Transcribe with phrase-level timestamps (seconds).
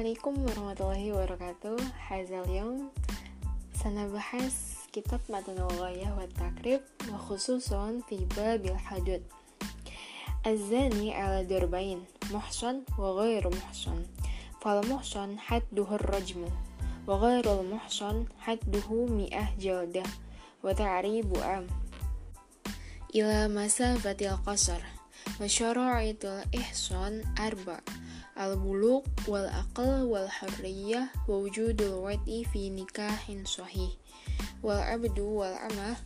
[0.00, 1.76] Assalamualaikum warahmatullahi wabarakatuh.
[2.08, 2.88] Hazal Yom
[3.76, 6.80] Sanabahas kitab Matanul Ghayah wa Takrib
[7.12, 9.20] Wa khususon fi babil hadud.
[10.48, 12.00] Az-zani ala durbain
[12.32, 14.08] Muhsan wa ghairu muhsan.
[14.64, 16.48] Fal muhsan hadduhu rajmu
[17.04, 20.08] Wa ghairu muhsan hadduhu mi'ah jaldah
[20.64, 21.68] Wa ta'ribu am.
[23.12, 24.80] Ila masafatil qasar
[25.36, 27.99] Wa syara'itul ihsan arba'
[28.40, 33.92] al-buluk wal aql wal harriyah wujudul wati fi nikahin sahih
[34.64, 36.00] wal abdu wal amah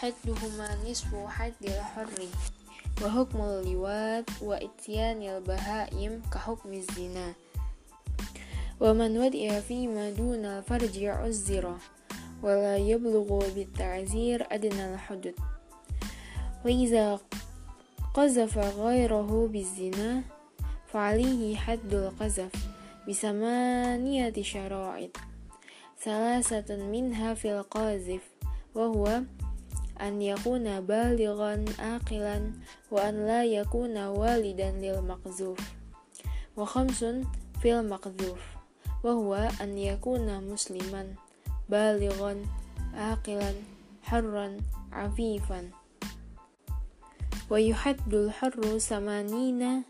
[0.00, 2.32] hadduhuma nisfu haddil harri
[3.04, 7.36] wa hukmul liwat wa ityanil bahaim ka hukmi zina
[8.80, 11.76] wa man wadi'a fi maduna farji uzzira
[12.40, 15.36] wa la yablughu bit ta'zir adna al hudud
[16.64, 17.20] wa iza
[18.16, 20.24] qazafa ghayrahu bizina
[20.87, 22.51] فعليه حد القذف
[23.07, 25.17] بثمانية شرائط
[26.03, 28.21] ثلاثة منها في القاذف
[28.75, 29.21] وهو
[30.01, 32.51] أن يكون بالغا عاقلا
[32.91, 35.59] وأن لا يكون والدا للمقذوف
[36.57, 37.05] وخمس
[37.61, 38.39] في المقذوف
[39.03, 41.13] وهو أن يكون مسلما
[41.69, 42.45] بالغا
[42.93, 43.53] عاقلا
[44.03, 44.57] حرا
[44.91, 45.69] عفيفا
[47.49, 49.83] ويحد الحر ثمانين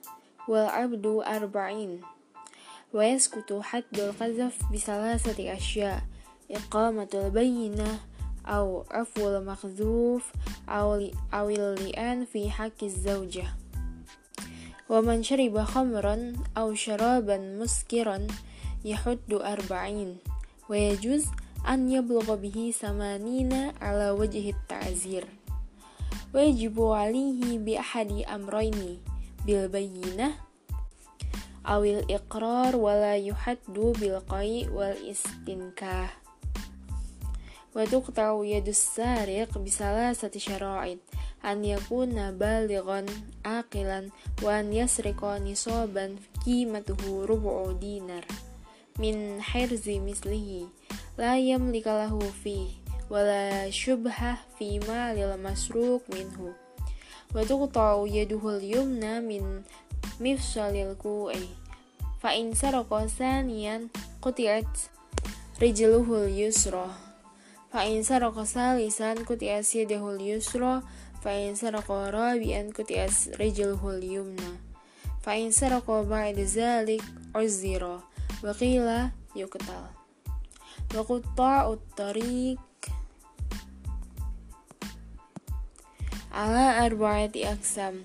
[2.95, 6.07] wa yaskutu haddul qazaf bisalasati asya
[6.47, 7.99] iqamatul bayyinah
[8.47, 10.31] aw afwul makhdhuf
[10.71, 10.95] aw
[11.35, 13.51] awil li'an fi haqqi zawjah
[14.87, 18.31] wa man shariba khamran aw syaraban muskiran
[18.87, 20.23] yahuddu arba'in
[20.71, 21.27] wa yajuz
[21.67, 25.27] an yablugha bihi samanina ala wajhi ta'zir
[26.31, 26.95] wa yajibu
[29.47, 30.35] bil bayyinah
[31.67, 36.11] awil iqrar wala yuhaddu bil qai wal istinkah.
[37.75, 41.03] Wa tuqta'u yadus sariq bisalasati syara'id.
[41.47, 43.07] An yakuna balighan
[43.47, 44.11] aqilan
[44.43, 48.27] wa an yasriqa nisaban qimatuhu rubu'u dinar
[48.99, 50.67] min hirzi mislihi.
[51.21, 56.51] La yamlika lahu fi wala syubhah fi malil masruq minhu
[57.35, 59.65] wa tuqta'u yaduhul yumna min
[60.21, 61.49] mifsalil ku'i
[62.23, 64.69] fa in sarqa saniyan quti'at
[65.63, 66.93] rijluhul yusra.
[67.73, 70.85] Fa in sarqa salisan quti'at yadahul yusra.
[71.23, 74.67] Fa in sarqa rabi'an quti'at rijluhul yumna
[75.27, 77.03] fa in sarqa ba'da zalik
[86.37, 88.05] ala arba'ati aksam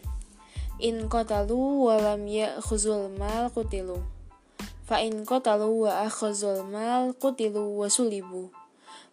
[0.80, 4.00] in qatalu wa lam ya'khuzul mal qutilu.
[4.88, 8.48] Fa in qatalu wa akhazul mal qutilu wa sulibu.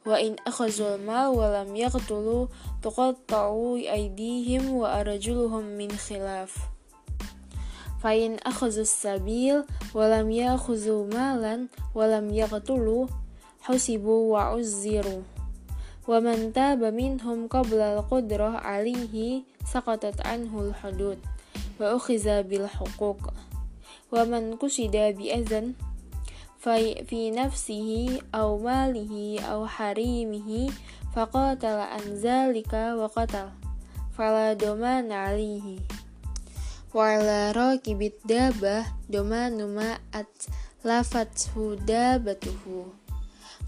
[0.07, 2.47] Wa in akhazul mal wa lam yaqtulu
[2.79, 6.55] tuqatta'u aydihim wa arjuluhum min khilaf.
[7.99, 13.11] Fa in akhazus sabil wa lam ya'khuzu malan wa lam yaqtulu
[13.67, 15.27] husibu wa uzziru
[16.09, 21.21] wa man taba minhum qabla al-qudrah alihi saqatat anhu al-hudud
[21.77, 23.29] wa ukhiza bil huquq
[24.09, 25.77] wa man kusida bi azan
[27.05, 30.73] fi nafsihi aw malihi aw harimihi
[31.13, 33.53] faqatala an zalika wa qatal
[34.17, 35.85] fala domana alihi
[36.97, 40.33] wa ala rakibid dabah domanu ma'at
[40.89, 43.08] lafat hudabatuhu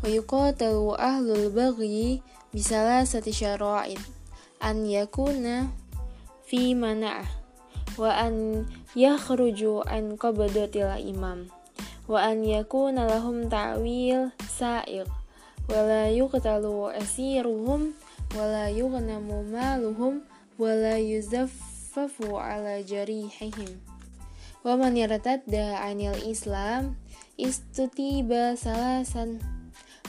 [0.01, 2.25] wa yuqatalu ahlul baghi
[2.57, 4.01] bisalasati syara'id
[4.65, 5.69] an yakuna
[6.49, 6.73] fi
[8.01, 8.65] wa an
[8.97, 11.53] yakhruju an qabdatil imam
[12.09, 15.07] wa an yakuna lahum ta'wil sa'iq
[15.69, 17.93] wa la yuqtalu asiruhum
[18.35, 23.79] wa la yughnamu wa la yuzaffafu ala jarihihim
[24.65, 26.97] wa man yartadda anil islam
[27.37, 29.60] istutiba salasan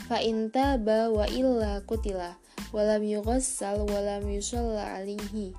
[0.08, 2.36] fa in taba wa illa kutila
[2.72, 5.54] walam yughassal walam yusalla alaihi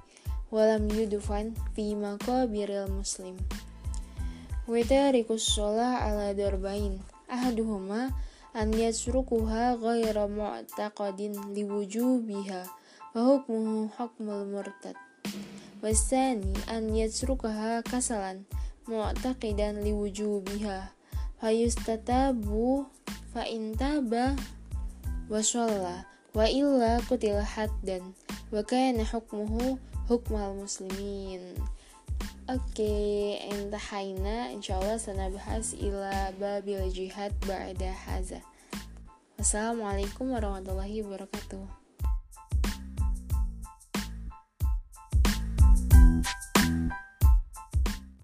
[0.54, 3.38] walam yudufan fi maqabiril muslim.
[4.69, 7.01] Wa tarikus sholah ala darbain.
[7.28, 8.13] Ahaduhuma
[8.54, 12.62] an yasrukuha ghaira mu'taqadin liwujubiha
[13.18, 14.94] wa hukmuhu hukmul murtad.
[15.81, 18.45] Wasani an yasrukaha kasalan
[18.86, 20.94] mu'taqidan liwujubiha
[21.42, 22.86] fayustatabu
[23.33, 24.38] fa intaba
[25.27, 26.06] wa sholla
[26.38, 28.13] wa illa kutila haddan
[28.53, 31.57] wa kana hukmuhu hukmal muslimin
[32.44, 38.44] Oke, okay, intahaina insyaallah sanabahas ila babil jihad ba'da haza.
[39.39, 41.82] Wassalamualaikum warahmatullahi wabarakatuh.